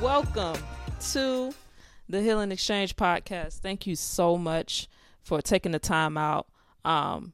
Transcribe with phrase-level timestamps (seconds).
[0.00, 0.56] welcome
[1.10, 1.52] to
[2.08, 3.58] the Healing Exchange podcast.
[3.58, 4.88] Thank you so much
[5.22, 6.46] for taking the time out
[6.84, 7.32] um,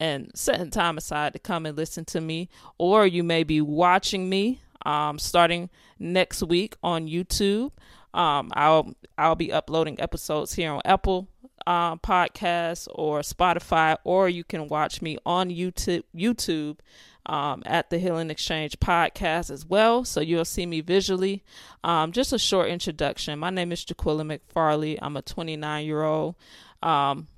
[0.00, 2.48] and setting time aside to come and listen to me.
[2.78, 7.72] Or you may be watching me um, starting next week on YouTube.
[8.14, 11.28] Um, I'll I'll be uploading episodes here on Apple
[11.70, 16.02] uh, Podcasts or Spotify, or you can watch me on YouTube.
[16.12, 16.78] YouTube
[17.26, 20.04] um, at the Healing Exchange podcast as well.
[20.04, 21.44] So you'll see me visually.
[21.84, 23.38] Um, just a short introduction.
[23.38, 24.98] My name is Jacquilla McFarley.
[25.00, 26.34] I'm a 29 year old
[26.82, 27.28] um,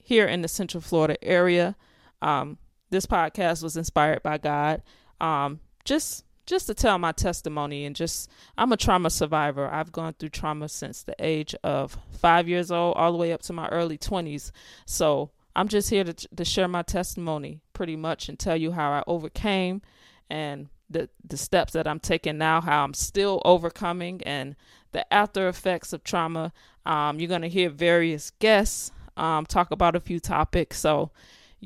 [0.00, 1.74] here in the Central Florida area.
[2.22, 2.58] Um,
[2.90, 4.80] this podcast was inspired by God.
[5.20, 9.68] Um, just just to tell my testimony and just I'm a trauma survivor.
[9.68, 13.42] I've gone through trauma since the age of 5 years old all the way up
[13.42, 14.52] to my early 20s.
[14.84, 18.92] So I'm just here to, to share my testimony pretty much and tell you how
[18.92, 19.82] I overcame
[20.30, 24.54] and the the steps that I'm taking now, how I'm still overcoming and
[24.92, 26.52] the after effects of trauma.
[26.84, 30.78] Um, you're gonna hear various guests um, talk about a few topics.
[30.78, 31.10] So,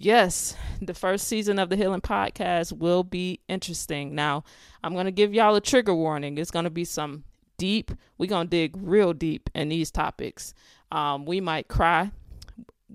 [0.00, 4.14] yes, the first season of the Healing Podcast will be interesting.
[4.14, 4.44] Now,
[4.82, 6.38] I'm gonna give y'all a trigger warning.
[6.38, 7.24] It's gonna be some
[7.58, 7.90] deep.
[8.18, 10.54] We're gonna dig real deep in these topics.
[10.90, 12.10] Um, we might cry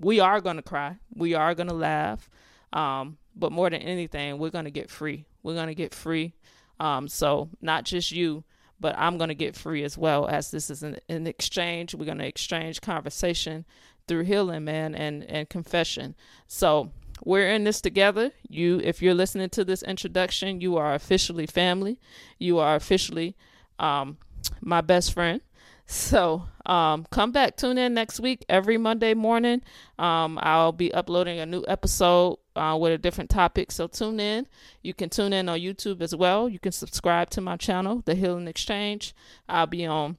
[0.00, 0.96] we are going to cry.
[1.14, 2.28] We are going to laugh.
[2.72, 5.26] Um, but more than anything, we're going to get free.
[5.42, 6.34] We're going to get free.
[6.78, 8.44] Um, so not just you,
[8.78, 11.94] but I'm going to get free as well as this is an, an exchange.
[11.94, 13.64] We're going to exchange conversation
[14.06, 16.14] through healing, man, and, and confession.
[16.46, 16.90] So
[17.24, 18.32] we're in this together.
[18.48, 21.98] You, if you're listening to this introduction, you are officially family.
[22.38, 23.36] You are officially
[23.78, 24.18] um,
[24.60, 25.40] my best friend.
[25.86, 29.62] So um, come back, tune in next week every Monday morning.
[29.98, 33.70] Um, I'll be uploading a new episode uh, with a different topic.
[33.70, 34.46] So tune in.
[34.82, 36.48] You can tune in on YouTube as well.
[36.48, 39.14] You can subscribe to my channel, The Healing Exchange.
[39.48, 40.18] I'll be on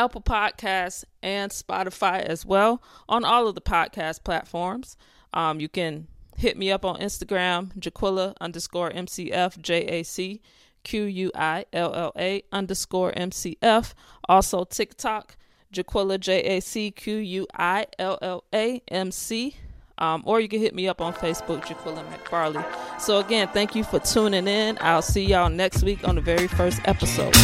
[0.00, 4.96] Apple Podcasts and Spotify as well on all of the podcast platforms.
[5.34, 6.06] Um, you can
[6.38, 10.40] hit me up on Instagram, Jacquilla underscore MCF J A C
[10.84, 13.92] Q U I L L A underscore MCF.
[14.26, 15.36] Also TikTok,
[15.70, 19.56] Jacquilla J A C Q U I L L A M C.
[19.98, 22.64] Um, or you can hit me up on Facebook, Jacquilla McFarley.
[22.98, 24.78] So, again, thank you for tuning in.
[24.80, 27.36] I'll see y'all next week on the very first episode.